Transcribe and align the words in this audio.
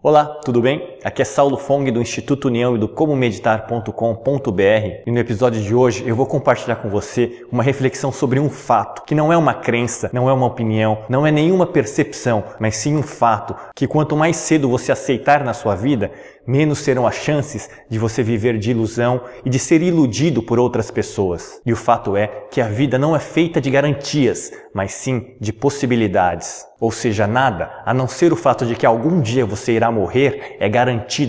Olá, 0.00 0.26
tudo 0.44 0.62
bem? 0.62 0.96
Aqui 1.04 1.22
é 1.22 1.24
Saulo 1.24 1.56
Fong 1.56 1.88
do 1.92 2.02
Instituto 2.02 2.48
União 2.48 2.74
e 2.74 2.78
do 2.78 2.88
comomeditar.com.br 2.88 4.62
e 5.06 5.12
no 5.12 5.18
episódio 5.20 5.62
de 5.62 5.72
hoje 5.72 6.02
eu 6.04 6.16
vou 6.16 6.26
compartilhar 6.26 6.74
com 6.74 6.88
você 6.88 7.46
uma 7.52 7.62
reflexão 7.62 8.10
sobre 8.10 8.40
um 8.40 8.50
fato 8.50 9.04
que 9.04 9.14
não 9.14 9.32
é 9.32 9.36
uma 9.36 9.54
crença, 9.54 10.10
não 10.12 10.28
é 10.28 10.32
uma 10.32 10.46
opinião, 10.46 10.98
não 11.08 11.24
é 11.24 11.30
nenhuma 11.30 11.66
percepção, 11.66 12.42
mas 12.58 12.76
sim 12.76 12.96
um 12.96 13.02
fato 13.04 13.54
que 13.76 13.86
quanto 13.86 14.16
mais 14.16 14.38
cedo 14.38 14.68
você 14.68 14.90
aceitar 14.90 15.44
na 15.44 15.54
sua 15.54 15.76
vida, 15.76 16.10
menos 16.44 16.80
serão 16.80 17.06
as 17.06 17.14
chances 17.14 17.70
de 17.88 17.98
você 17.98 18.20
viver 18.20 18.58
de 18.58 18.72
ilusão 18.72 19.20
e 19.44 19.50
de 19.50 19.58
ser 19.58 19.82
iludido 19.82 20.42
por 20.42 20.58
outras 20.58 20.90
pessoas. 20.90 21.60
E 21.64 21.72
o 21.72 21.76
fato 21.76 22.16
é 22.16 22.26
que 22.50 22.60
a 22.60 22.68
vida 22.68 22.98
não 22.98 23.14
é 23.14 23.20
feita 23.20 23.60
de 23.60 23.70
garantias, 23.70 24.50
mas 24.74 24.92
sim 24.92 25.36
de 25.38 25.52
possibilidades. 25.52 26.66
Ou 26.80 26.92
seja, 26.92 27.26
nada, 27.26 27.82
a 27.84 27.92
não 27.92 28.06
ser 28.06 28.32
o 28.32 28.36
fato 28.36 28.64
de 28.64 28.76
que 28.76 28.86
algum 28.86 29.20
dia 29.20 29.44
você 29.44 29.72
irá 29.72 29.90
morrer, 29.90 30.56
é 30.58 30.68
garantido 30.68 30.87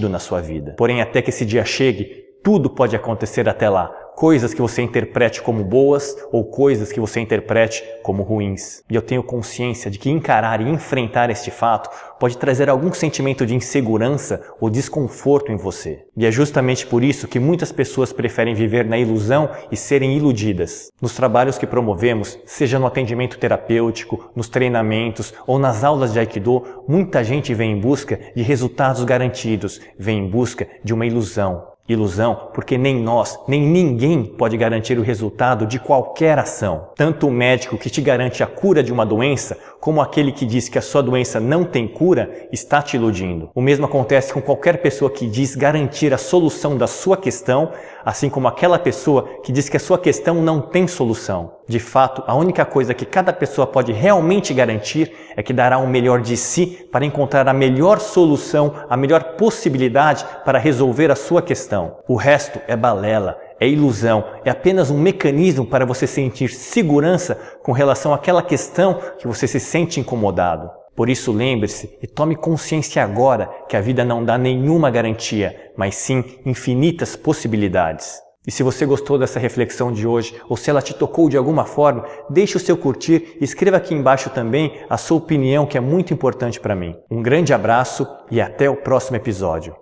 na 0.10 0.20
sua 0.20 0.42
vida. 0.42 0.74
Porém, 0.78 1.02
até 1.02 1.22
que 1.22 1.30
esse 1.30 1.46
dia 1.46 1.66
chegue, 1.66 2.26
tudo 2.44 2.70
pode 2.70 2.96
acontecer 2.96 3.50
até 3.50 3.70
lá, 3.70 3.94
coisas 4.20 4.54
que 4.54 4.62
você 4.62 4.82
interprete 4.82 5.42
como 5.42 5.64
boas 5.64 6.14
ou 6.30 6.44
coisas 6.44 6.92
que 6.92 7.00
você 7.00 7.22
interprete 7.22 7.82
como 8.04 8.22
ruins. 8.22 8.84
E 8.90 8.94
eu 8.94 9.02
tenho 9.02 9.24
consciência 9.24 9.90
de 9.90 9.98
que 9.98 10.10
encarar 10.10 10.60
e 10.60 10.70
enfrentar 10.70 11.30
este 11.30 11.50
fato 11.50 11.90
pode 12.20 12.38
trazer 12.38 12.70
algum 12.70 12.92
sentimento 12.92 13.46
de 13.46 13.56
insegurança 13.56 14.42
ou 14.60 14.70
desconforto 14.70 15.54
em 15.54 15.56
você. 15.56 16.04
E 16.18 16.26
é 16.26 16.32
justamente 16.32 16.86
por 16.86 17.02
isso 17.02 17.30
que 17.30 17.40
muitas 17.40 17.72
pessoas 17.72 18.12
preferem 18.12 18.54
viver 18.54 18.84
na 18.84 18.98
ilusão 18.98 19.52
e 19.72 19.78
serem 19.78 20.18
iludidas. 20.18 20.92
Nos 21.02 21.16
trabalhos 21.16 21.58
que 21.58 21.66
promovemos, 21.66 22.38
seja 22.46 22.78
no 22.78 22.88
atendimento 22.88 23.40
terapêutico, 23.40 24.30
nos 24.36 24.50
treinamentos 24.50 25.34
ou 25.48 25.58
nas 25.58 25.86
aulas 25.86 26.12
de 26.12 26.20
Aikido, 26.20 26.84
muita 26.86 27.24
gente 27.24 27.54
vem 27.54 27.72
em 27.72 27.80
busca 27.80 28.20
de 28.36 28.44
resultados 28.44 29.06
garantidos, 29.06 29.80
vem 29.98 30.26
em 30.26 30.30
busca 30.30 30.68
de 30.84 30.94
uma 30.94 31.06
ilusão. 31.06 31.69
Ilusão, 31.90 32.50
porque 32.54 32.78
nem 32.78 32.96
nós, 32.96 33.40
nem 33.48 33.62
ninguém 33.62 34.24
pode 34.24 34.56
garantir 34.56 35.00
o 35.00 35.02
resultado 35.02 35.66
de 35.66 35.80
qualquer 35.80 36.38
ação. 36.38 36.90
Tanto 36.96 37.28
o 37.28 37.32
médico 37.32 37.78
que 37.78 37.90
te 37.90 38.00
garante 38.02 38.44
a 38.44 38.48
cura 38.48 38.84
de 38.84 38.94
uma 38.94 39.06
doença, 39.06 39.58
como 39.80 40.00
aquele 40.00 40.32
que 40.32 40.46
diz 40.46 40.70
que 40.70 40.78
a 40.78 40.82
sua 40.82 41.02
doença 41.02 41.40
não 41.40 41.64
tem 41.64 41.88
cura, 41.88 42.48
está 42.52 42.82
te 42.82 42.96
iludindo. 42.96 43.50
O 43.56 43.62
mesmo 43.62 43.86
acontece 43.86 44.34
com 44.34 44.42
qualquer 44.42 44.82
pessoa 44.82 45.10
que 45.10 45.26
diz 45.26 45.56
garantir 45.56 46.14
a 46.14 46.18
solução 46.18 46.78
da 46.78 46.88
sua 46.88 47.18
questão, 47.18 47.72
assim 48.06 48.30
como 48.30 48.48
aquela 48.48 48.78
pessoa 48.78 49.28
que 49.44 49.52
diz 49.52 49.68
que 49.68 49.78
a 49.78 49.80
sua 49.80 49.98
questão 49.98 50.36
não 50.36 50.62
tem 50.62 50.88
solução. 50.88 51.59
De 51.70 51.78
fato, 51.78 52.24
a 52.26 52.34
única 52.34 52.66
coisa 52.66 52.96
que 52.96 53.06
cada 53.06 53.32
pessoa 53.32 53.68
pode 53.68 53.92
realmente 53.92 54.56
garantir 54.56 55.14
é 55.36 55.44
que 55.44 55.54
dará 55.54 55.78
o 55.78 55.86
melhor 55.86 56.20
de 56.20 56.36
si 56.36 56.90
para 56.92 57.06
encontrar 57.06 57.48
a 57.48 57.54
melhor 57.54 58.00
solução, 58.00 58.74
a 58.90 58.98
melhor 58.98 59.36
possibilidade 59.36 60.26
para 60.44 60.58
resolver 60.58 61.12
a 61.12 61.16
sua 61.16 61.44
questão. 61.44 62.00
O 62.08 62.16
resto 62.16 62.60
é 62.68 62.76
balela, 62.76 63.38
é 63.60 63.68
ilusão, 63.68 64.26
é 64.44 64.50
apenas 64.50 64.90
um 64.90 64.98
mecanismo 64.98 65.64
para 65.64 65.86
você 65.86 66.08
sentir 66.08 66.50
segurança 66.50 67.38
com 67.62 67.72
relação 67.72 68.16
àquela 68.16 68.42
questão 68.42 69.00
que 69.20 69.28
você 69.28 69.46
se 69.46 69.60
sente 69.60 70.00
incomodado. 70.00 70.72
Por 70.96 71.08
isso, 71.08 71.32
lembre-se 71.32 71.96
e 72.02 72.08
tome 72.08 72.36
consciência 72.36 73.04
agora 73.04 73.48
que 73.70 73.78
a 73.78 73.82
vida 73.82 74.04
não 74.04 74.26
dá 74.26 74.40
nenhuma 74.40 74.90
garantia, 74.90 75.72
mas 75.78 75.94
sim 75.94 76.24
infinitas 76.44 77.16
possibilidades. 77.16 78.28
E 78.48 78.52
se 78.52 78.64
você 78.64 78.86
gostou 78.86 79.18
dessa 79.18 79.40
reflexão 79.40 79.92
de 79.92 80.08
hoje, 80.08 80.36
ou 80.48 80.56
se 80.56 80.70
ela 80.70 80.82
te 80.82 80.94
tocou 80.94 81.30
de 81.30 81.38
alguma 81.38 81.66
forma, 81.66 82.06
deixe 82.30 82.56
o 82.56 82.60
seu 82.60 82.78
curtir 82.78 83.38
e 83.40 83.44
escreva 83.44 83.78
aqui 83.78 83.94
embaixo 83.94 84.30
também 84.30 84.82
a 84.90 84.98
sua 84.98 85.18
opinião, 85.18 85.66
que 85.66 85.78
é 85.78 85.82
muito 85.82 86.14
importante 86.14 86.60
para 86.60 86.76
mim. 86.76 86.96
Um 87.12 87.22
grande 87.22 87.54
abraço 87.54 88.08
e 88.32 88.40
até 88.40 88.70
o 88.70 88.78
próximo 88.78 89.18
episódio. 89.18 89.76